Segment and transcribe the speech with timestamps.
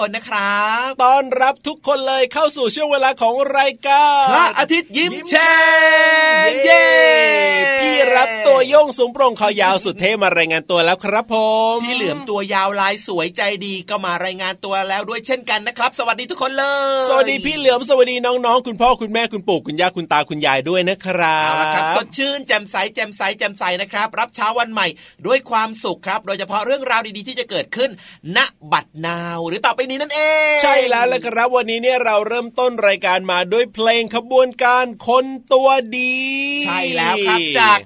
[0.00, 5.58] คนนะครับต้อนรับทุกคนเลยเข้าสู่ช่วงเวลาของรายการพระอาทิตย์ยิ้มแฉ่
[6.46, 6.84] งเย้
[7.80, 11.34] พี่รับตัวโยงสูงโปร่งคอยาวสุดเท่มารายงานตัวแล้วครับผ
[11.74, 16.64] มพี่เหลือมตัวยาวลายสวยใจดีก็มารายงานตัวแล้วด้วยเช่นกันนะครับ สวัสดีทุกคนเล
[17.00, 24.86] ย สวัสดีพี่เหลือมสวัสดีน้องๆ คุณพ่อคุณแม่คุณปู่คุณย่าคุณตาคุณยายด้วยนะครัเอาบละครับสดชื่นแจ่มใสแจ่มใสแจ่มใสนะครับ รับเช้าวันใหม่
[25.26, 27.90] ด้วยความสุขครับ โดยเฉพาะเรื่องราวดีๆที่จะเกิดขึ้น
[28.36, 28.38] ณ
[28.72, 30.20] บัดนาวหรือต่อไปนี้นั่นเอ
[30.52, 35.68] ง ใช่แล้วละครับวันนี้เนี่ยเราเริ่มต้นรายการมาด้วยเพลงขบวนการคนตัว
[35.98, 36.14] ดี
[36.66, 37.78] ใช่แล้วครับจาก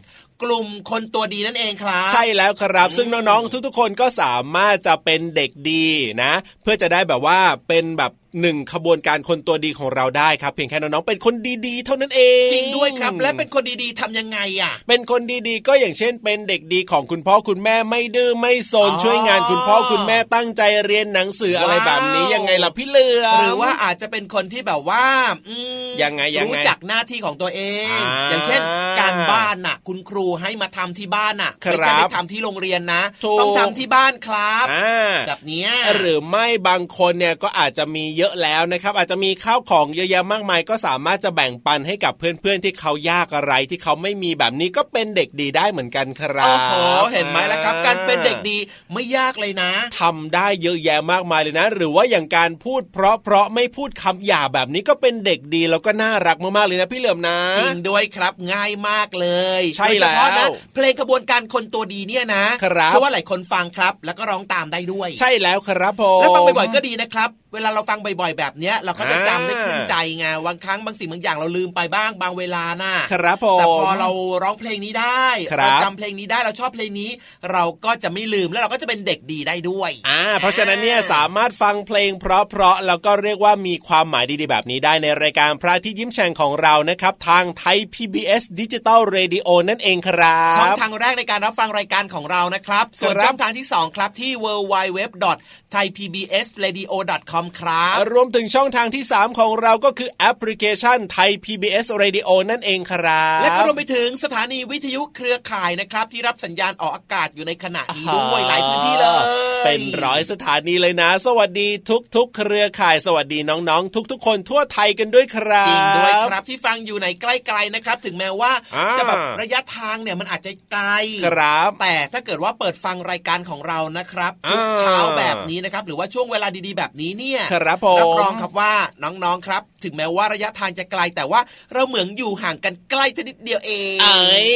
[0.42, 5.86] กลุ่มคนตัวดีนั่นเองครับ ใช่แล้วครับ ซึ่งน้องๆทุกๆ คนก็สามารถจะเป็นเด็กดี
[6.22, 6.32] นะ
[6.62, 7.38] เพื่อจะได้แบบว่า
[7.68, 11.34] เป็นแบบ หนึ่งขบวนการคนตัวดีของเราได้ครับ เพียงแค่น้องๆเป็นคน
[11.66, 25.04] ดีๆ เท่านั้นเอง จริงด้วยครับ และเป็นคนดีๆทำยังไงอะ เป็นคนดีๆ ก็อย่างเช่น เป็นเด็กดีของคุณพ่อคุณแม่ไม่ดื้อไม่ซนอ๋อช่วยงานคุณพ่อคุณแม่ตั้งใจเรียนหนังสืออะไรว้าวแบบนี้ยังไงล่ะพี่เหลือมหรือว่าอาจจะเป็นคนที่แบบว่า
[25.48, 28.60] อืมยังไงยังไงรู้จักหน้าที่ของตัวเองอ่าอย่างเช่น
[29.00, 46.74] การบ้านน่ะ คุณครูให้มาทำที่บ้านน่ะครับไม่ใช่ไปทำที่โรงเรียนนะถูกต้องทำที่บ้านครับอ่าแบบเนี้ยหรือไม่บางคนเนี่ยก็อาจจะมีเยอะแล้วนะครับอาจจะมีข้าวของเยอะแยะมากมาย ก็สามารถจะแบ่งปันให้กับเพื่อนๆที่เขายากอะไรที่เขาไม่มีแบบนี้ก็เป็นเด็กดีได้เหมือนกันครับโอ้โห
[47.12, 48.58] เห็นไหมล่ะครับ การเป็นเด็กดี
[48.92, 59.28] ไม่ยากเลยนะทำได้เยอะแยะมากมายเลยนะ หรือว่าอย่างการพูดเพราะเพราะไม่พูดคำหยาบแบบนี้ก็เป็นเด็กดีแล้วก็น่ารักมากๆเลยนะพี่เหลิมนะจริงด้วยครับง่ายมากเล
[59.60, 74.10] ยใช่โดยเฉพาะแล้นะวเพลงกระบวนการคนตัวดีเนี่ยนะครับเชื่อว่าหลายคนฟังครับ แล้วก็ร้องตามได้ด้วย ใช่แล้วครับผมแล้วฟังบ่อยๆก็ดีนะครับ เวลาเราฟังบ่อยๆ แบบเนี้ยเราก็จะอ่าจำได้ขึ้นใจไงบางครั้งบางสิ่งบางอย่างเราลืมไปบ้างบางเวลาน่ะครับผมแต่พอเรา
[74.42, 77.10] ร้องเพลงนี้ได้ครับเราจำเพลงนี้ได้เราชอบเพลงนี้
[77.52, 82.26] เราก็จะไม่ลืมแล้วเราก็จะเป็นเด็กดีได้ด้วยอ่าเพราะฉะนั้นเนี่ยสามารถฟังเพลงเพ
[82.60, 109.22] ราะๆแล้วก็เรียกว่ามีความหมายดีๆแบบนี้ได้ในรายการพระอาทิตย์ยิ้มแฉ่งของเรานะครับทางไทย PBS ดิจิตอลเรดิโอนั่นเองครับช่องทางแรกในการรับฟังรายการของเรานะครับส่วนครับช่องทางที่ 2 ครับที่ www.thaipbsradio.com ครับ รวมถึงช่องทางที่ 3 ของเราก็คือแอปพลิเคชันไทย PBS Radio นั่นเองครับ และก็รวมไปถึงสถานีวิทยุเครือข่ายนะครับ ที่รับสัญญาณออกอากาศอยู่ในขณะนี้ด้วยหลายพื้นที่เลย
[109.64, 111.68] เป็นร้อยสถานีเลยนะ สวัสดี
[112.16, 120.84] ทุก ๆ เครือข่ายสวัสดีน้องๆ ทุก ๆ คนทั่วไทยกันด้วยครับจริงด้วยครับที่ฟังอยู่ในใกล้ๆนะครับ ถึงแม้ว่าอ่าจะแบบระยะทางเนี่ยมันอาจจะไกล
[121.26, 128.72] ครับแต่ถ้าเกิดว่าเปิดฟังรายการของเรานะครับทุกอ่าเช้าแบบนี้นะครับหรือว่าช่วงเวลาดีๆ แบบนี้เนี่ยครับผมรับรองครับว่า
[129.02, 131.40] น้องๆครับ ถึงแม้ว่าระยะทางจะไกลแต่ว่า
[131.72, 134.50] เราเหมือนอยู่ห่างกันใกล้นิดเดียวเองเอ้ย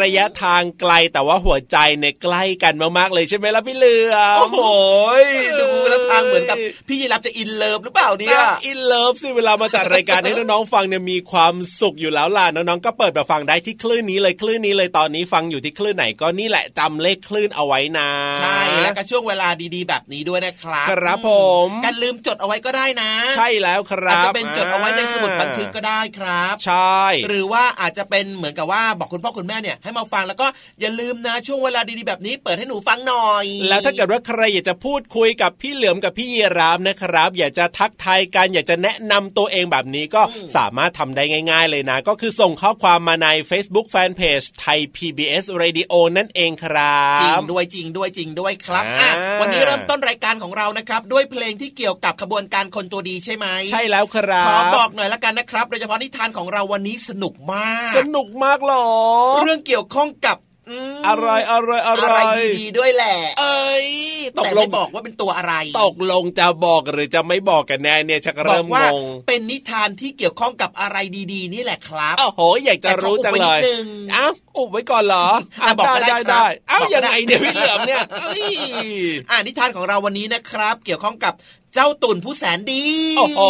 [0.00, 4.58] ระยะทางไกลแต่ว่าหัวใจเนี่ยใกล้กันมากๆเลยใช่ไหมล่ะพี่เหลือมโอ้โห
[5.60, 6.56] ดูแล้วทางเหมือนกับ
[6.88, 18.08] พี่ยีราฟจะ in love หรือเปล่าเนี่ย in love สิเวลามาจัดรายการให้น้องๆฟังเนี่ยมีความสุขอยู่แล้วล่ะน้องๆก็เปิดมาฟังได้ที่คลื่นนี้เลยคลื่นนี้เลยตอนนี้ฟังอยู่ที่คลื่นไหนก็นี่แหละจำเลขคลื่นเอาไว้นะ
[18.40, 21.30] ใช่แล้วก็ช่วงเวลาดีๆ แบบนี้ด้วยนะครับ ครับผ
[21.66, 30.46] มกันลืมจดเอาไว้ก็ได้นะ ใช่แล้วครัอาจจะเป็นจดเอาไว้ในสมุดบันทึกก็ได้ครับ ใช่ หรือว่าอาจจะเป็นเหมือนกับว่าบอกคุณพ่อคุณแม่เนี่ยให้มาฟังแล้วก็
[30.80, 40.22] อย่าลืมนะช่วงเวลาดีๆแบบนี้เปิดให้หนูฟังหน่อย แล้วถ้าเกิดว่าใครอยากจะพูดคุยกับพี่เหลือมกับพี่ยีรามนะครับ อยากจะทักทายกันอยากจะแนะนำตัวเองแบบนี้ก็
[40.56, 58.86] สามารถทำได้ง่าย ๆ เลยนะ ก็คือส่งข้อความมาใน Facebook Fanpage ไทย PBS Radio นั่นเองครับ จริงด้วยจริงด้วยจริงด้วยครับอ่าอะวันนี้เริ่มต้นรายการของเรานะครับ ด้วยเพลงที่เกี่ยวกับขบวนการคนตัวดีใช่ไหมใช่แล้วครับขอบอกหน่อยละกันนะครับ โดยเฉพาะนิทานของเราวันนี้สนุกมาก สนุกมากเหรอ
[59.42, 60.36] เรื่องเกี่ยวข้องกับ
[60.70, 62.18] มอะไรอะไรอะไรอะไร
[62.58, 63.88] ดีๆด้วยแหละ เอ้ย
[64.38, 70.96] ตกแต่ลไม่งบอกว่าเป็นตัวอะไร ตกลงจะบอกหรือจะไม่บอกกันแน่เนี่ยชักบอเริ่กมว่างงเป็นนิทานที่เกี่ยวข้องกับอะไร
[71.32, 75.26] ดีๆ นี่แหละครับโอ้โหอยากจะรู้จังเลยแต่ขออุบไว้นิดนึงอ้าวอุบไว้ก่อนเหรอ
[75.62, 78.44] อะบอกก็ได้ได้ครับได้อ้าวบอกก็ยังได้ไงเนี่ยพี่เหลือมเนี่ยเอ้ย
[79.30, 81.34] อ่านิทานของเราวันนี้นะครับ เกี่ยวข้องกับ
[81.74, 82.84] เจ้าตุ่นผู้แสนดี
[83.18, 83.40] โอ้โห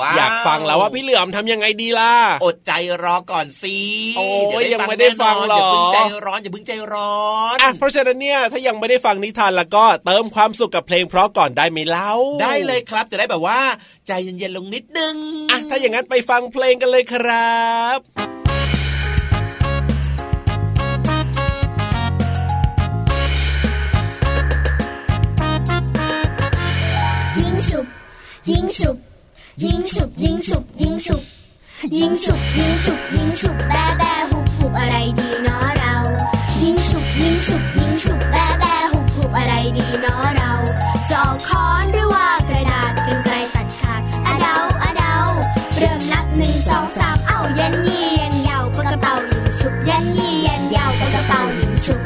[0.00, 2.72] ว้าวอยากฟังแล้วว่าพี่เหลือมทำยังไงดีล่ะ อดใจ
[3.02, 3.76] รอก่อนสิ
[4.16, 7.18] โอ้ยเดี๋วยังไม่ได้ฟังหรออย่าเพิ่งใจร้อนอย่าเพิ่งใจร้อ
[7.54, 12.12] นอะเพราะฉะนั้นเนี่ยถ้ายังไม่ได้ฟังนิทานแล้วก็เติมความสุขกับเพลงเพราะก่อนได้ไหมเล่า
[12.42, 13.60] ได้เลยครับจะได้แบบว่า
[14.06, 15.14] ใจเย็นๆลงนิดนึง
[15.50, 17.58] อะถ้าอย่างนั้นไปฟังเพลงกันเลยครั
[17.96, 18.47] บ
[28.50, 28.96] ยิงฉุบ
[29.64, 31.22] ยิงฉุบยิงฉุบยิงฉุบ
[31.96, 35.94] ยิงฉุบยิงฉุบยิงฉุบแบแบหุบหุบอะไรดีเนาะเรา
[36.62, 40.52] ยิงฉุบยิงฉุบยิงฉุบแบแบหุบหุบอะไรดีเนาะเรา
[41.08, 45.14] จะเอาค้อนหรือว่ากระดาษกันไกลตัดขาดอะเดาอะเดา
[45.78, 52.00] เริ่มนับหนึ่งสองสามเอ้ายันยี่ยันยาวปากกระเป๋ายิงฉุบยันยี่ยันยาวปากกระเป๋ายิงฉุบ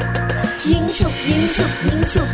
[0.69, 2.29] ยิงฉุบยิงฉุบยิงฉุบ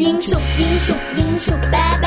[0.00, 2.05] ยิ่งสุกยิ่งสุกยิ่งสุกแบแ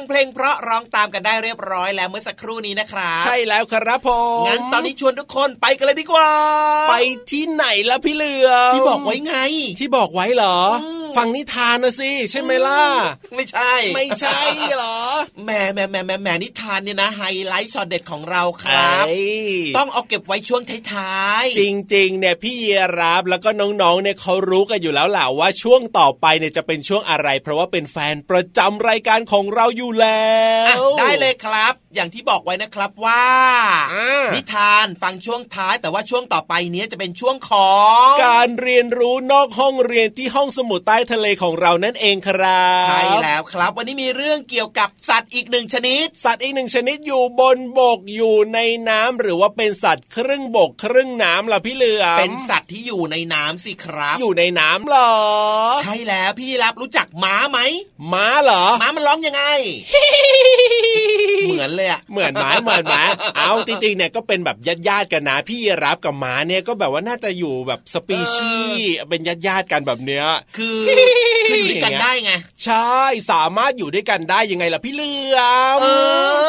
[0.00, 6.30] งเพลงเพราะร้องตามกันได้เรียบร้อยแล้วเมื่อสักครู่นี้นะครับใช่แล้วครับผมงั้นตอนนี้ชวนทุกคนไปกันเลยดีกว่า
[6.88, 6.94] ไป
[7.30, 9.36] ที่ไหนล่ะพี่เหลือมที่บอกไว้ไง
[9.78, 10.58] ที่บอกไว้เหรอ
[11.16, 12.82] ฟังนิทานนะสิใช่ไหมล่ะ
[13.34, 14.40] ไม่ใช่ ไม่ใช่
[14.76, 14.98] เหรอ
[15.44, 19.20] แหมแหมแหมแหมแหมนิทานเนี่ยนะไฮไลท์ช็อตเด็ดของเราครับไอ้
[19.76, 20.62] ต้องเอาเก็บไว้ช่วง
[20.92, 21.62] ท้ายๆจ
[21.94, 22.66] ริงๆเนี่ยพี่เย
[23.00, 30.30] รับแล้วก็น้องๆเนี่ยเขารู้กันอยู่แล้วแหละว่าช่วงต่อไปเนี่ยจะเป็นช่วงอะไร เพราะว่าเป็นแฟนประจำรายการของเราอยู่แล้
[30.68, 33.24] อะวได้เลยครับ อย่างที่บอกไว้นะครับว่า
[33.92, 37.72] อ่านิทานฟังช่วงท้ายแต่ว่าช่วงต่อไปเนี้ยจะเป็นช่วงขอ
[38.10, 55.12] ง การเรียนรู้นอกห้องเรียนที่ห้องสมุดใต้ทะเลของเรานั่นเองครับใช่แล้วครับ วันนี้มีเรื่องเกี่ยวกับสัตว์อีกหนึ่งชนิด สัตว์อีกหนึ่งชนิดอยู่บนบกอยู่ในน้ำหรือว่าเป็นสัตว์ครึ่งบกครึ่งน้ำล่ะพี่เหลือมเป็นสัตว์ที่อยู่ในน้ำสิครับ อยู่ในน้ำเหรอ
[55.82, 57.58] ใช่แล้วพี่รับรู้จักม้าไหม
[58.12, 59.42] ม้าเหรอม้ามันร้องยังไง
[59.90, 59.94] เห
[61.60, 63.02] มือนเลยอะเหมือนหมาเหมือนหมา
[63.36, 64.56] เอาจริงๆเนี่ยก็เป็นแบบ
[64.88, 70.26] ญาติๆกันนะพี่รับกับหมาเนี่ยก็แบบว่าน่าจะอยู่แบบสปีชีส์เป็นญาติๆกันแบบเนี้ย
[70.56, 70.78] คือ
[71.50, 72.32] คืออยู่ด้วยกันได้ไง
[72.64, 72.96] ใช่
[73.30, 75.38] สามารถอยู่ด้วยกันได้ยังไงล่ะพี่เหลือ
[75.76, 75.86] มเอ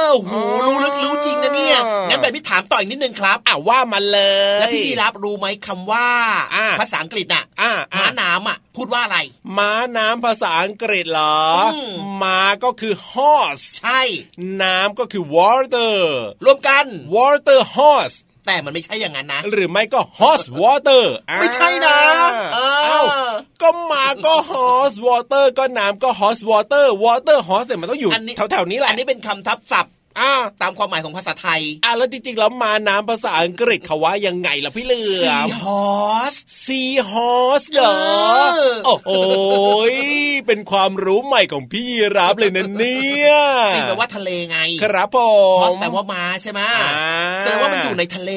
[0.09, 0.33] อโห
[0.67, 1.77] รู้ลึกรู้จริงนะเนี่ย
[2.09, 4.21] งั้นแบบนี้ถามต่ออีกนิดนึงครับอะว่ามันเล
[4.57, 6.09] ยแล้วพี่รับรู้ไหมคำว่า
[6.55, 9.19] อะภาษาอังกฤษน่ะอะอะม้าน้ำอะพูดว่าอะไร
[9.57, 14.01] ม้าน้ำภาษาอังกฤษเหรออมม้าก็คือ horse ใช่
[14.61, 15.95] น้ำก็คือ water
[16.45, 18.17] รวมกัน water horse
[18.47, 21.03] แต่มันไม่ใช่อย่างนั้นนะ หรือไม่ก็ horse water
[21.39, 21.97] ไม่ใช่นะ
[22.53, 23.01] เออเอ้า
[23.61, 37.67] ก็มาก็ horse water ก็น้ำก็ horse water water horse เนี่ยมันต้องอยู่อันนี้แถวๆนี้แหละอันนี้เป็นคำทับศัพท์อ่าตามความหมายของภาษาไทย อะแล้วจริงๆ แล้วมาน้ำภาษาอังกฤษเขาว่ายังไงล่ะพี่เหลือ sea ม horse sea horse
[37.73, 37.93] เหรอ
[38.55, 39.09] เออโอ้โห
[39.89, 39.90] ย
[40.51, 41.85] เป็นความรู้ใหม่ของพี่
[42.17, 43.31] รับเลยนะเนี่ย
[43.73, 45.17] ซีแปลว่าทะเลไง ครับผ
[45.61, 46.91] ฮอสมแปลว่าม้าใช่ไหมอ่า
[47.39, 48.31] แสดงว่ามันอยู่ในทะเล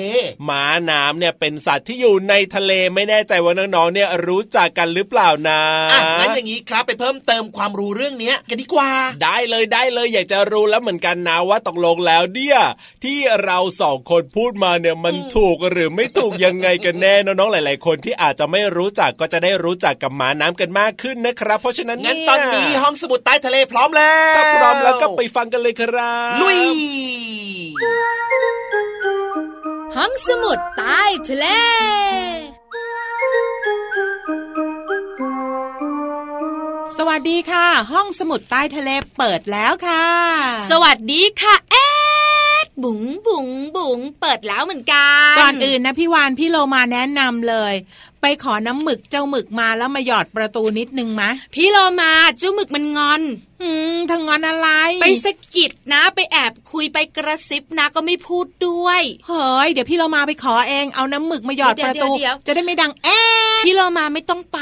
[0.51, 5.61] ม้าน้ำเนี่ยเป็นสัตว์ที่อยู่ในทะเลไม่แน่ใจว่าน้องๆเนี่ยรู้จักกันหรือเปล่านะ
[5.93, 8.91] อะงั้นอย่างนี้ครับไปเพิ่มเติมความรู้เรื่องเนี้ยกันดีกว่า
[9.23, 12.59] ได้เลยได้เลยอยากจะรู้แล้วเหมือนกันนะว่าตกลงแล้วเนี่ย
[13.05, 26.61] ที่เราสองคนพูดมาเนี่ยมันถูกหรือไม่ถูกยังไงกันแน่น้องๆหลาย ๆ คนที่อาจจะไม่รู้จักก็จะได้รู้จักกับม้าน้ำกันมากขึ้นนะครับ เพราะฉะนั้นงั้นเยตอนนี้ห้องสมุดใต้ทะเลพร้อมแล้วถ้าพร้อมแล้วก็ไปฟังกันเลยครับ ลุย
[29.97, 31.47] ห้องสมุดใต้ทะเล
[36.99, 40.07] สวัสดีค่ะ ห้องสมุดใต้ทะเลเปิดแล้วค่ะ
[40.71, 41.89] สวัสดีค่ะเอ็
[42.65, 43.49] ดบุ๋งบุ๋ง
[43.85, 47.75] บุ๋งเปิดแล้วเหมือนกัน ก่อนอื่นนะพี่วานพี่โลมาแนะนำเลย
[48.23, 53.23] ไปขอน้ำหมึกเจ้าหมึกมาแล้วมาหยอดประตูนิดนึงมะ พี่โลมาเจ้าหมึกมันงอน
[53.63, 54.69] อืมทางงอนอะไร
[55.03, 64.59] ไปสะกิดนะ ไปแอบคุยไปกระซิบนะก็ไม่พูดด้วย เฮ้ยเดี๋ยวพี่โลมาไปขอเองเอาน้ำหมึกมาหยอดเดี๋ยวประตูเดี๋ยวเดี๋ยวจะได้ไม่ดังแอ๊ะพี่โลมาไม่ต้องไป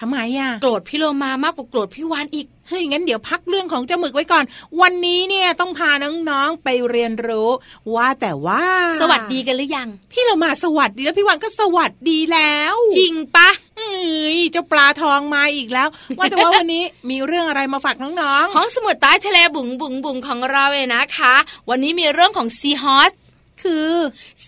[0.00, 4.44] ทำไมอะ โกรธพี่โลมามากกว่าโกรธพี่วานอีก เฮ้ยงั้นเดี๋ยวพักเรื่องของเจ้าหมึกไว้ก่อน
[4.80, 7.48] วันนี้เนี่ยต้องพาน้องๆไปเรียนรู้
[7.94, 8.64] ว่าแต่ว่า
[9.00, 13.96] สวัสดีกันหรือยัง พี่โลมาสวัสดีแล้วพี่วานก็สวัสดีแล้ว จริงปะเอ้
[14.36, 18.10] ยเจ้าปลาทองมาอีกแล้ว ว่าแต่ว่าวันนี้มีเรื่องอะไรมาฝากน้อ
[18.42, 21.34] งห้องสมุดใต้ทะเลบุ๋งบุ๋งบุ๋งของเราเองนะคะ
[21.68, 23.92] วันนี้มีเรื่องของซีฮอสๆคือ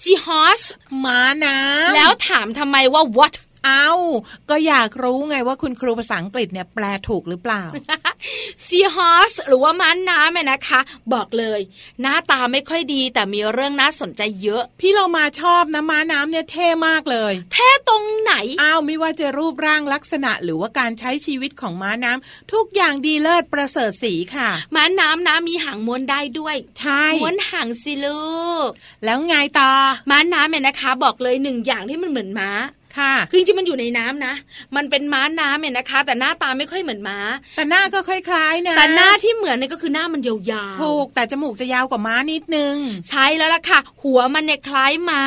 [0.00, 0.60] ซีฮอส
[1.04, 3.34] ม้าน้ำแล้วถามทำไมว่า what
[3.64, 3.90] เอา
[4.50, 7.62] ก็อยากรู้ไงว่าคุณครูภาษาอังกฤษเนี่ยแปลถูกหรือเปล่า
[8.66, 10.80] ซีฮอสหรือว่าม้าน้ำเนี่ยนะคะ
[11.12, 11.60] บอกเลย
[12.00, 28.68] หน้าตาไม่ค่อยดีแต่มีเรื่องน่าสนใจเยอะ พี่เรามาชอบนะม้าน้ำเนี่ยเท่มากเลยแท้ตรงไหน อ้าวไม่ว่าจะรูปร่างลักษณะหรือว่าการใช้ชีวิตของม้าน้ำทุกอย่างดีเลิศประเสริฐสีค่ะ ม้าน้ำนะมีหางม้วนได้ด้วย ใช่ม้วนหางสิลูก
[29.04, 29.72] แล้วไงต่อ
[30.10, 32.50] ม้าน้ำเนี่ยนะคะ บอกเลยหนึ่งอย่างที่มันเหมือนม้า
[32.98, 34.34] ค่ะ คือจริงๆมันอยู่ในน้ำนะ
[34.76, 37.18] มันเป็นม้าน้ำเนี่ยนะคะ แต่หน้าตาไม่ค่อยเหมือนม้า
[37.56, 40.34] แต่หน้าก็คล้ายๆนะแต่หน้าที่เหมือนเนี่ยก็คือหน้ามันยา
[40.72, 42.76] วๆถูกแต่จมูกจะยาวกว่าม้านิดนึง
[43.08, 45.22] ใช่แล้วล่ะค่ะ หัวมันเนี่ยคล้ายม้า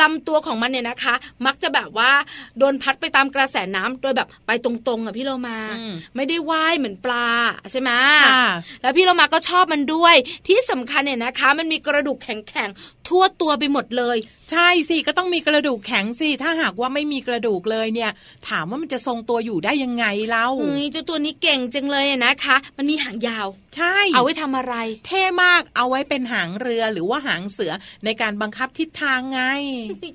[0.00, 1.14] ลำตัวของมันเนี่ยนะคะ
[1.46, 2.10] มักจะแบบว่า
[2.58, 7.28] โดนพัดไปตามกระแสน้ำโดยแบบไปตรงๆอะพี่เรามาอืมไม่ได้ว่ายเหมือนปลา
[7.70, 7.90] ใช่ไหม
[8.30, 8.48] ค่ะ
[8.82, 10.14] แล้วพี่เรามาก็ชอบมันด้วย
[10.46, 14.18] ที่สำคัญเนี่ยนะคะ มันมีกระดูกแข็งๆทั่วตัวไปหมดเลย
[14.50, 18.10] ใช่สิก็ต้องมีกระดูกแข็งสิถ้าหากว่าไม่มีกระดูกเลยเนี่ย
[18.48, 23.46] ถามว่ามันจะทรงตัวอยู่ได้ยังไงเล่าเฮ้ยเจ้าตัวนี้เก่งจังเลยอะนะคะ มันมีหางยาว
[23.76, 24.74] ใช่ เอาไว้ทำอะไร
[25.06, 27.72] เท่มากเอาไว้เป็นหางเรือหรือว่าหางเสือ
[28.04, 29.40] ในการบังคับทิศทางไง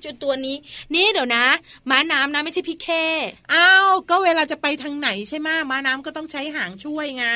[0.02, 0.56] เจ้าตัวนี้
[0.94, 1.44] นี่เดี๋ยวนะ
[1.90, 3.06] ม้าน้ำนะไม่ใช่พี่แค่
[3.54, 7.26] อ้าวก็เวลาจะไปทางไหนใช่ไหมม้าน้ำก็ต้องใช้หางช่วยไง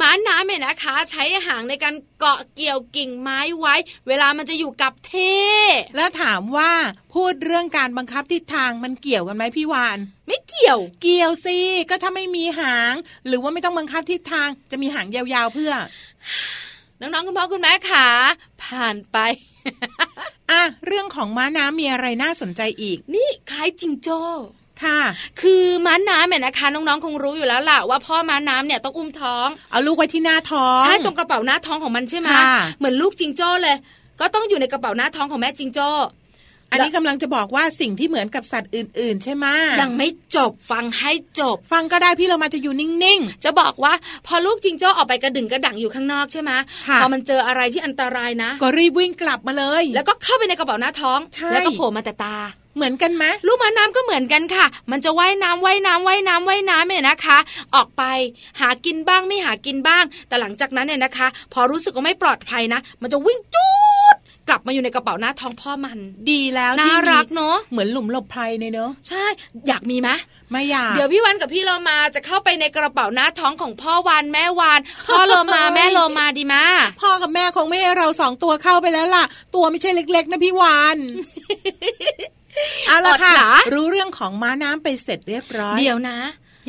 [0.00, 3.74] ม้าน้ำเนี่ยนะคะ ใช้หางในการเกาะเกี่ยวกิ่งไม้ไว้
[4.08, 5.12] เวลามันจะอยู่กับเท
[5.96, 6.72] แล้วถามว่า
[7.14, 11.58] พูดเรื่องการบังคับทิศทางมันเกี่ยวกันไหมพี่วาน ไม่เกี่ยว เกี่ยวสิ
[11.90, 12.94] ก็ถ้าไม่มีหาง
[13.26, 15.72] หรือว่าไม่ต้องบังคับทิศทางจะมีหางยาวๆเพื่อ
[17.00, 18.06] น้องๆคุณพ่อคุณแม่ขา
[18.62, 19.18] ผ่านไป
[20.50, 24.20] อะเรื่องของม้าน้ำมีอะไรน่าสนใจอีก นี่คล้ายจิงโจ้
[24.82, 25.00] ค่ะ
[25.40, 33.76] คือม้าน้ำเนี่ยนะคะ น้องๆคงรู้อยู่แล้วล่ะว่าพ่อม้าน้ำเนี่ยต้องอุ้มท้องเอาลูกไว้ที่หน้าท้องใช่ตรงกระเป๋าหน้าท้องของมันใช่ไหมค่ะเหมือนลูกจิงโจ้เลย
[34.20, 35.88] ก็ต้องอยู่ในกระเป๋าหน้าท้องของแม่จิงโจ้
[36.72, 39.46] อันนี้กำลังจะบอกว่าสิ่งที่เหมือนกับสัตว์อื่น ๆ ใช่ไหม
[39.80, 43.92] ยังไม่จบฟังให้จบ ฟังก็ได้พี่เรามาจะอยู่นิ่งจะบอกว่า
[44.26, 46.50] พอลูกจิงโจ้ออกไปกระดึงกระดังอยู่ข้างนอกใช่ไหม
[46.88, 52.36] ค่ะพอมันเจออะไรที่อันตรายนะๆก็รีบวิ่งกลับมาเลย แล้วก็เข้าไปในกระเป๋าหน้าท้องใช่แล้วก็โผล่มาแต่ตา
[52.76, 57.38] เหมือนกันไหมลูกม้าน้ำก็เหมือนกันค่ะ มันจะว่ายน้ำว่ายน้ำว่ายน้ำว่ายน้ำเนี่ยนะคะ
[57.74, 58.02] ออกไป
[58.60, 63.68] หากินบ้างไม่หากินบ้าง แต่หลังจากนั้นเนี่ยนะคะ พอรู้สึกว่าไม่ปลอดภัยนะ มันจะวิ่งจู
[64.14, 64.16] ด
[64.48, 65.98] กลับมาอยู่ในกระเป๋าหน้าท้องพ่อมัน
[66.30, 69.24] ดีแล้วน่าที่มีรักเนอะเหมือนหลุมหลบภัยเนี่ยเนอะใช่
[69.68, 70.10] อยากมีไหม
[70.50, 76.64] ไม่อยากเดี๋ยวพี่วันกับพี่โลมาจะเข้าไปในกระเป๋าหน้าท้องของพ่อวานแม่วานพ่อโลมาแม่โลมาดีมา
[77.02, 80.98] พ่อกับแม่คงไม่ให้เราสองตัวเข้าไปแล้วล่ะ ตัวไม่ใช่เล็ก ๆ นะพี่วาน
[82.86, 86.18] เอาละค่ะอดเหรอรู้เรื่องของม้าน้ำไปเสร็จเรียบร้อย เดี๋ยวนะ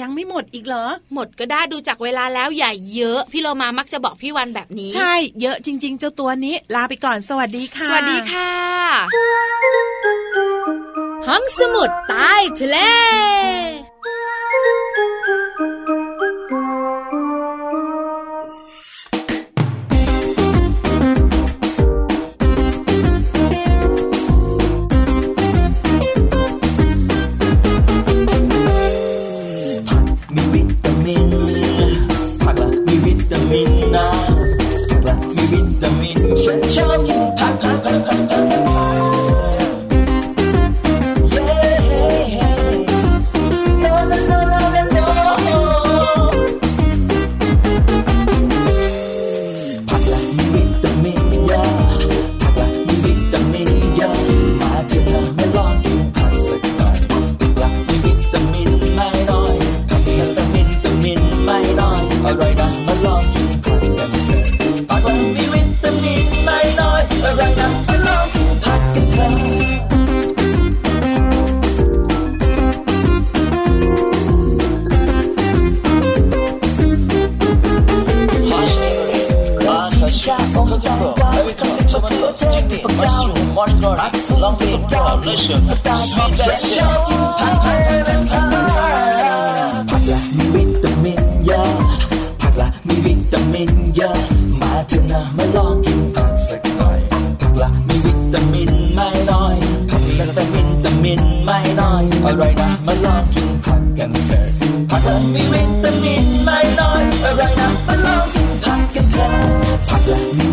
[0.01, 8.51] ยังไม่หมดอีกเหรอ หมดก็ได้ดูจากเวลาแล้วอย่าเยอะ พี่โลมามักจะบอกพี่วันแบบนี้ ใช่เยอะจริง ๆ เจ้าตัวนี้ลาไปก่อนสวัสดีค่ะ สวัสดีค่ะ
[11.27, 12.77] ห้องสมุดใต้ทะเล
[104.03, 104.45] กันเถอะ
[104.89, 109.31] ผักละมีวิตามินไม่น้อยอร่อยนะมาลองกินผักกันเถอะ
[109.87, 110.49] ผักละมีวิตา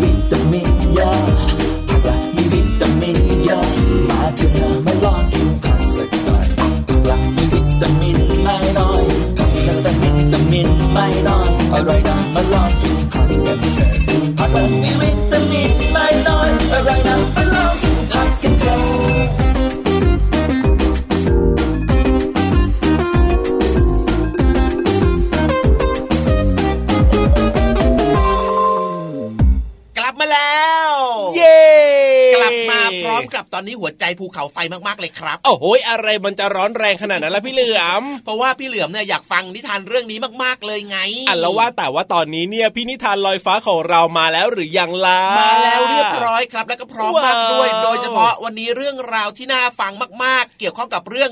[34.21, 34.57] ภูเขาไฟ
[34.87, 49.91] มากๆเลยครับ โอ้โหยอะไรมันจะร้อนแรงขนาดนั้นล่ะพี่เหลือม เพราะว่าพี่เหลือมเนี่ยอยากฟังนิทานเรื่องนี้มากๆเลยไงอะแล้วว่าแต่ว่าตอนนี้เนี่ยพี่นิทานลอยฟ้าของเรามาแล้วหรือยังล่ะมาแล้วเรียบร้อยครับ แล้วก็พร้อมมากด้วยว้าวโดยเฉพาะวันนี้เรื่องราวที่น่าฟัง
[50.23, 51.31] มาก ๆ เกี่ยวข้องกับเรื่อง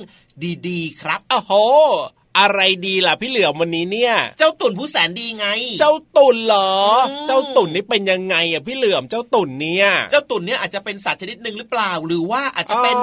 [0.67, 1.53] ดีๆ ครับโอ้โห
[2.37, 5.47] อะไรดีล่ะพี่เหลือมวันนี้เนี่ย เจ้าตุ่นผู้แสนดีไง
[5.79, 6.73] เจ้าตุ่นเหรอ
[7.09, 12.95] อืมเจ้าตุ่นนี่เป็นยังไงอะพี่เหลือมเจ้าตุ่นเนี่ย เจ้าตุ่นเนี่ยอาจจะเป็นสัตว์ชนิดหนึ่งหรือเปล่า หรือว่าอาจจะเป็น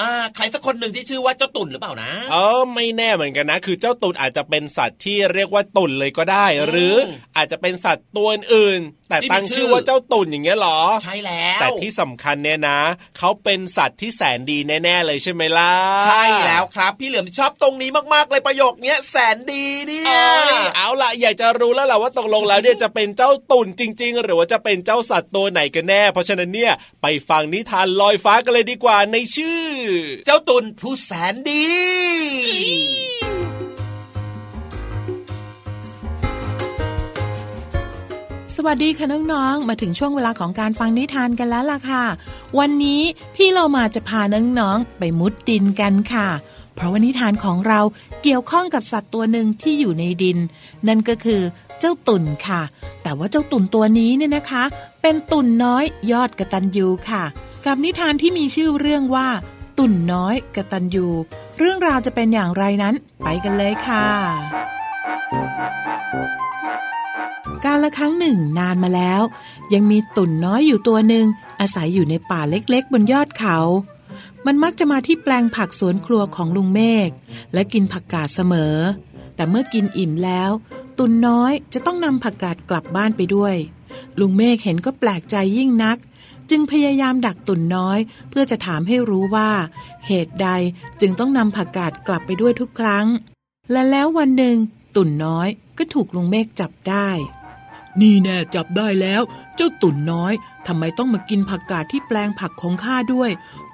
[0.00, 6.94] อ๋ออ่าใครสักคนหนึ่งที่ชื่อว่าเจ้าตุ่นหรือเปล่านะเออไม่แน่เหมือนกันนะ คือเจ้าตุ่นอาจจะเป็นสัตว์ที่เรียกว่าตุ่นเลยก็ได้ หรือ
[7.36, 12.78] อาจจะเป็นสัตว์ตัวอื่นๆแต่ที่มีตั้งชื่ชื่ออว่าเจ้าตุ่นอย่างเงี้ยเหรอ ใช่แล้ว แต่ที่สำคัญเนี่ยนะ
[13.18, 15.72] เขาเป็นสัตว์ที่แสนดีแน่ๆเลยใช่ไหมล่ะ
[16.06, 29.81] ใช่แล้วครับ พี่เหลือมชอบตรงนี้มากๆเลยประโยคเนี้ยแสนดีเนี่ยเอ้ยเอาล่ะอยากจะรู้แล้วล่ะว่าตกลงแล้วเนี่ยจะเป็นเจ้าตุ่นจริง ๆ หรือว่าจะเป็นเจ้าสัตว์ตัวไหนกันแน่ เพราะฉะนั้นเนี่ยไปฟังนิทานลอยฟ้ากันเลยดีกว่าในชื่อ
[30.26, 31.64] เจ้าตุนผู้แสนดี
[38.56, 42.04] สวัสดีค่ะน้องๆ มาถึงช่วงเวลาของการฟังนิทานกันแล้วล่ะค่ะ
[42.58, 43.02] วันนี้
[43.36, 46.28] พี่เรามาจะพาน้องๆ ไปมุดดินกันค่ะ
[46.74, 47.80] เพราะว่านิทานของเรา
[48.22, 50.38] เกี่ยวข้องกับสัตว์ตัวหนึ่งที่อยู่ในดิน
[50.88, 51.40] นั่นก็คือ
[51.80, 52.62] เจ้าตุ่นค่ะ
[53.02, 54.64] แต่ว่าเจ้าตุ่นตัวนี้เนี่ยนะคะ
[55.02, 57.24] เป็นตุ่นน้อยยอดกระตันยูค่ะ
[57.66, 59.28] กับนิทานที่มีชื่อเรื่องว่า
[59.78, 61.06] ตุ่นน้อยกระตันยู
[61.58, 64.06] เรื่องราวจะเป็นอย่างไรนั้น ไปกันเลยค่ะ
[67.64, 69.22] การละครั้งหนึ่งนานมาแล้ว
[69.74, 71.26] ยังมีตุ่นน้อยอยู่ตัวหนึ่ง
[71.60, 73.58] อาศัยอยู่ในป่าเล็กๆ บนยอดเขา
[74.46, 77.10] มันมักจะมาที่แปลงผักสวนครัวของลุงเมฆ
[77.52, 78.76] และกินผักกาดเสมอ
[79.34, 80.50] แต่เมื่อกินอิ่มแล้ว
[80.98, 83.54] ตุ่นน้อยจะต้องนำผักกาดกลับบ้านไปด้วย
[84.20, 85.96] ลุงเมฆเห็นก็แปลกใจยิ่งนัก
[86.54, 87.98] จึงพยายามดักตุนน้อย
[88.30, 89.50] เพื่อจะถามให้รู้ว่า
[90.06, 90.48] เหตุใด
[91.00, 93.06] จึงต้องนำผักกาดกลับไปด้วยทุกครั้ง
[93.70, 94.56] และแล้ววันหนึ่ง
[94.96, 97.08] ตุ่นน้อยก็ถูกลุงเมฆจับได้
[98.00, 99.22] นี่แน่จับได้แล้ว
[99.56, 100.32] เจ้าตุ่นน้อย
[100.66, 103.30] ทำไมต้องมากินผักกาดที่แปลงผักของข้าด้วย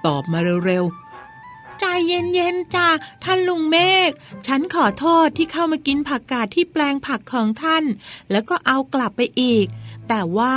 [0.07, 2.89] ตอบมาเร็วๆใจเย็นๆจ้า
[3.25, 3.77] ท่านลุงเม
[4.09, 4.11] ฆ
[4.47, 7.85] ฉันขอโทษที่เข้ามากินผักกาดที่แปลงผักของท่าน
[8.31, 9.67] แล้วก็เอากลับไปอีก
[10.09, 10.57] แต่ว่า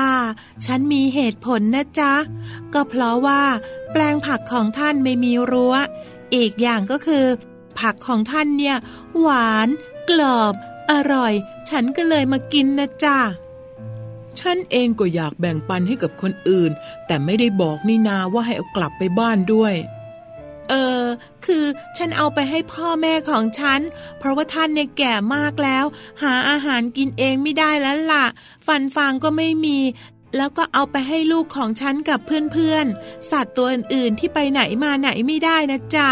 [0.65, 2.13] ฉันมีเหตุผลนะจ๊ะ
[2.73, 3.41] ก็เพราะว่า
[3.91, 5.75] แปลงผักของท่านไม่มีรั้ว
[6.35, 7.25] อีกอย่างก็คือ
[7.79, 8.77] ผักของท่านเนี่ย
[9.19, 9.67] หวาน
[10.09, 10.53] กรอบ
[10.91, 11.33] อร่อย
[11.69, 13.17] ฉันก็เลยมากินนะจ๊ะ
[14.39, 16.71] ฉันเองก็อยากแบ่งปันให้กับคนอื่น
[17.07, 19.73] แต่ไม่ได้บอกนี่นาว่าให้เอากลับไปบ้านด้วย
[20.71, 21.05] เออ
[21.45, 21.65] คือ
[21.97, 23.79] ฉันเอาไปให้พ่อแม่ของฉัน
[24.19, 25.85] เพราะว่าท่านเนี่ยแก่มากแล้ว
[26.23, 28.25] หาอาหารกินเองไม่ได้แล้วล่ะ
[28.67, 29.79] ฟันฟางก็ไม่มี
[30.37, 36.09] แล้วก็เอาไปให้ลูกของฉันกับเพื่อนๆ สัตว์ตัวอื่นๆที่ไปไหนมาไหนไม่ได้นะจ๊ะ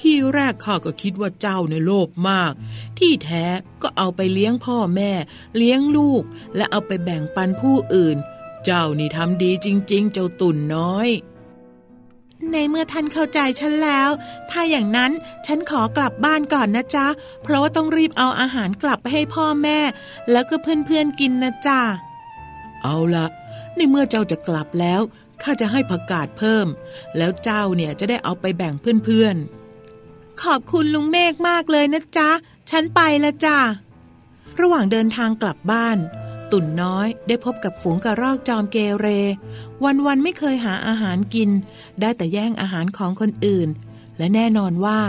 [0.00, 2.52] ที่แรกข้าก็คิดว่าเจ้าในโลภมาก
[2.98, 3.46] ที่แท้
[3.82, 5.12] ก็เอาไปเลี้ยงพ่อแม่
[5.56, 6.22] เลี้ยงลูก
[6.56, 8.16] และเอาไปแบ่งปันผู้อื่น
[8.64, 11.08] เจ้านี่ทำดีจริง ๆ เจ้าตุ่นน้อย
[12.52, 14.08] ในเมื่อท่านเข้าใจฉันแล้ว
[14.50, 15.12] ถ้าอย่างนั้น
[15.46, 17.06] ฉันขอกลับบ้านก่อนนะจ๊ะ
[17.42, 19.78] เพราะว่าต้องรีบเอาอาหารกลับไปให้พ่อแม่
[20.30, 21.80] แล้วก็เพื่อนๆกินนะจ๊ะ
[22.82, 23.26] เอาละ
[23.76, 25.00] ในเมื่อเจ้าจะกลับแล้ว
[25.42, 26.66] ข้าจะให้ผักกาดเพิ่ม
[27.16, 28.74] แล้วเจ้าเนี่ยจะได้เอาไปแบ่ง
[29.04, 32.30] เพื่อนๆ ขอบคุณลุงเมฆมากเลยนะจ๊ะ
[32.70, 33.58] ฉันไปละจ้ะ
[34.60, 35.98] ระหว่างเดินทางกลับบ้าน
[36.52, 39.06] ตุ่นน้อยได้พบกับฝูงกระรอกจอมเกเร
[39.84, 41.50] วันๆไม่เคยหาอาหารกิน
[42.00, 43.68] ได้แต่แย่งอาหารของคนอื่น
[44.18, 45.00] และแน่นอนว่า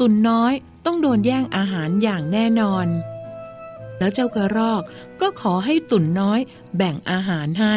[0.00, 0.52] ตุ่นน้อย
[0.86, 2.86] ต้องโดนแย่งอาหารอย่างแน่นอน
[3.98, 4.82] แล้วเจ้ากระรอก
[5.20, 6.40] ก็ขอให้ตุ่นน้อย
[6.76, 7.76] แบ่งอาหารให้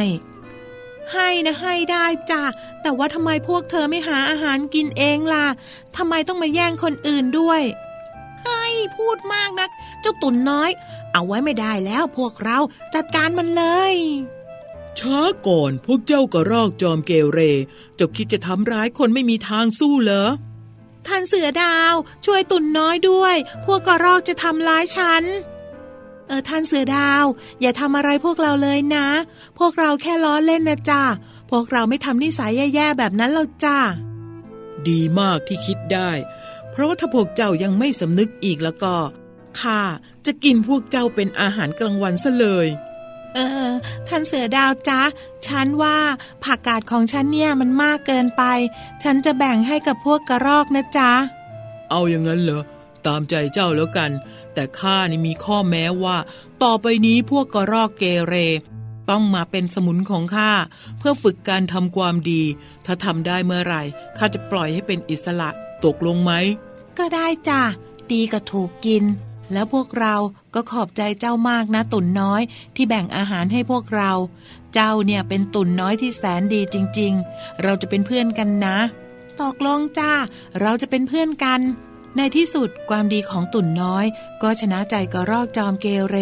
[1.13, 2.43] ให้นะให้ได้จ้ะ
[2.81, 5.45] แต่ว่าทำไมพวกเธอไม่หาอาหารกินเองล่ะ
[5.97, 7.61] ทำไมต้องมาแย่งคนอื่นด้วย
[8.45, 9.69] เฮ้ยพูดมากนัก
[10.01, 10.69] เจ้าตุ่นน้อย
[11.13, 12.57] เอาไว้ไม่ได้แล้วพวกเรา
[12.93, 13.93] จัดการมันเลย
[14.99, 17.39] ช้าก่อนพวกเจ้ากระรอกจอมเกเร
[17.95, 20.29] เจ้าคิดจะทำร้ายคนไม่มีทางสู้เหรอ
[21.07, 21.93] ท่านเสือดาว
[22.25, 25.23] ช่วยตุ่นน้อยด้วย พวกกระรอกจะทำร้ายฉัน
[26.27, 27.23] เออท่านเสือดาว
[27.61, 29.07] อย่าทำอะไรพวกเราเลยนะ
[29.59, 31.03] พวกเราแค่ล้อเล่นนะจ้า
[31.51, 33.77] พวกเราไม่ทำนิสัยแย่ๆแบบนั้นหรอกจ้า
[34.87, 36.11] ดีมากที่คิดได้
[36.75, 38.93] เพราะว่าถ้าพวกเจ้ายังไม่สำนึกอีกแล้วก็
[39.59, 39.81] ข้า
[40.25, 42.67] จะกินพวกเจ้าเป็นอาหารกลางวันซะเลย
[43.35, 43.71] เออ
[44.07, 45.01] ท่านเสือดาวจ๊ะ
[45.47, 45.97] ฉันว่า
[46.43, 48.43] ผักกาดของฉันเนี่ยมันมากเกินไป
[49.03, 51.11] ฉันจะแบ่งให้กับพวกกระรอกนะจ๊ะ
[51.89, 52.63] เอาอย่างนั้นเหรอ
[53.05, 54.11] ตามใจเจ้าแล้วกัน
[54.53, 56.17] แต่ข้านี่มีข้อแม้ว่า
[56.63, 58.35] ต่อไปนี้พวกกระรอกเกเร
[59.09, 60.51] ต้องมาเป็นสมุนของข้า
[60.99, 62.41] เพื่อฝึกการทำความดี
[62.85, 63.81] ถ้าทำได้เมื่อไหร่
[64.17, 65.49] ข้าจะปล่อยให้เป็นอิสระ
[65.85, 66.31] ตกลงไหม
[66.99, 67.61] ก็ได้จ้ะ
[68.11, 69.03] ดีก็ถูกกิน
[69.53, 70.15] แล้วพวกเรา
[70.53, 72.41] ก็ขอบใจเจ้ามากนะตุ่นน้อย
[72.75, 74.11] ที่แบ่งอาหารให้พวกเรา
[74.73, 78.77] เจ้าเนี่ยเป็นตุ่นน้อยที่แสนดีจริง ๆ เราจะเป็นเพื่อนกันนะ
[79.41, 80.13] ตกลงจ้า
[80.61, 81.61] เราจะเป็นเพื่อนกัน
[82.17, 84.05] ในที่สุดความดีของตุ่นน้อย
[84.41, 86.17] ก็ชนะใจกระรอกจอมเกเร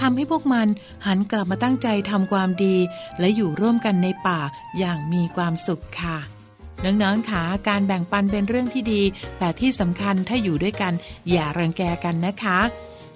[0.00, 0.68] ทำให้พวกมัน
[1.06, 2.76] หันกลับมาตั้งใจทำความดี
[3.20, 4.40] และอยู่ร่วมกันในป่า
[4.78, 6.33] อย่างมีความสุขค่ะ
[6.84, 9.02] น้องๆค่ะการแบ่งปันเป็นเรื่องที่ดี
[9.38, 10.92] แต่ที่สำคัญถ้าอยู่ด้วยกัน
[11.30, 12.58] อย่ารังแกกันนะคะ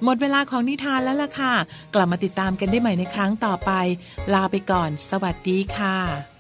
[0.05, 1.55] หมดเวลาของนิทานแล้วล่ะค่ะ
[1.95, 3.71] กลับมาติดตามกันได้ใหม่ในครั้งต่อไป
[4.35, 6.38] ลาไปก่อน สวัสดีค่ะ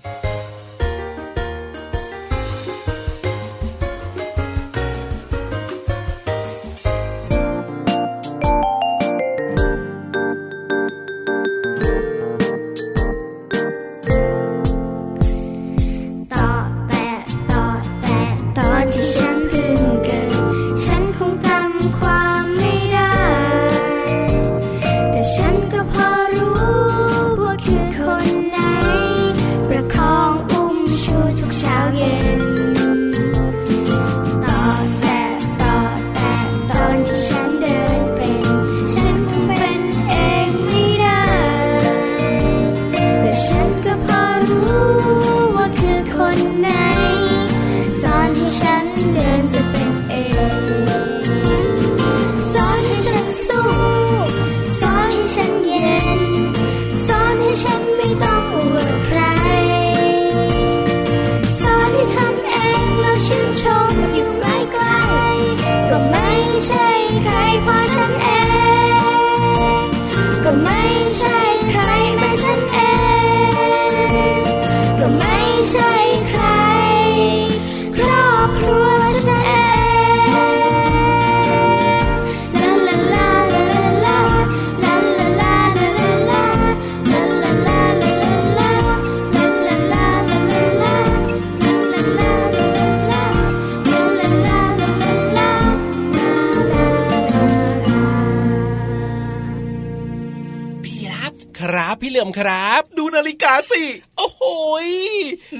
[101.60, 103.82] ครับ พี่เหลือมครับ ดูนาฬิกาสิ
[104.16, 104.44] โอ้ โห
[104.87, 104.88] ย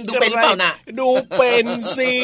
[0.07, 1.67] ดูเป็นหรือเปล่าน่ะดูเป็น
[1.99, 2.15] สิ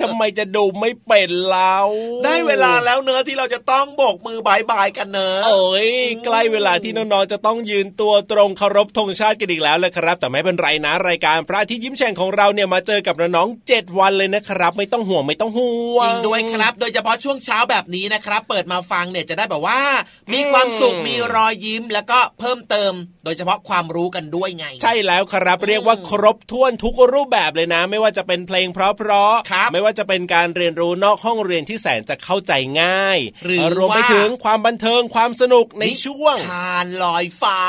[0.00, 1.76] ทำไมจะดูไม่เป็นเล่า
[2.24, 5.90] ได้เวลาแล้วเนอะที่เราจะต้องโบกมือบายบายกันเนอะเอ้ย
[6.24, 19.80] ใกล้เวลาที่น้องๆจะต้องยืนตัวตรงเคารพธงชาติกันอีกแล้วเลยครับ แต่ไม่เป็นไรนะรายการพระอาที่ยิ้มแฉ่งของเราเนี่ยมาเจอกับน้องๆเจ็ดวันเลยนะครับ ไม่ต้องห่วงไม่ต้องห่วงจริงด้วยครับ โดยเฉพาะช่วงเช้าแบบนี้นะครับ เปิดมาฟังเนี่ยจะได้แบบว่า
[20.32, 22.92] มีความสุขมีรอยยิ้มแล้วก็เพิ่มเติม
[23.24, 37.60] โดยเฉพาะความรู้กันด้วยไง ใช่แล้วครับเรียกว่าครบถ้วนทุกรูปแบบเลยนะ ไม่ว่าจะเป็นเพลงเพราะครับๆไม่ว่าจะเป็นการเรียนรู้นอกห้องเรียนที่แสนจะเข้าใจง่ายหรือรวมไปว่าถึงความบันเทิงความสนุกในช่วงทานลอยฟ้า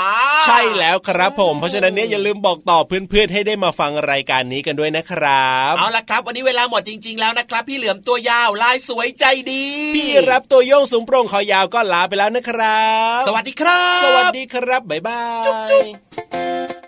[0.45, 9.65] ใช่แล้วครับผม เพราะฉะนั้นเนี่ยอย่าลืมบอกต่อเพื่อนๆให้ได้มาฟังรายการนี้กันด้วยนะครับ เอาละครับ วันนี้เวลาหมดจริง ๆ แล้วนะครับ พี่เหลือมตัวยาวลายสวยใจดี
[9.95, 12.85] พี่รับตัวโยงสูงโปร่งคอยาวก็ลาไปแล้วนะครั
[13.19, 16.84] บ สวัสดีครับ สวัสดีครับบ๊ายบายจุ๊บ